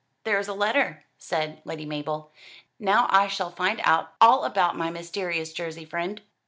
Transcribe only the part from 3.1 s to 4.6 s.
I shall find out all